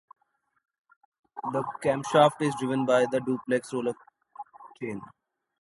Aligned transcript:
The 1.53 1.63
camshaft 1.83 2.41
is 2.41 2.55
driven 2.55 2.87
by 2.87 3.05
duplex 3.05 3.71
roller 3.71 3.93
chain. 4.81 4.99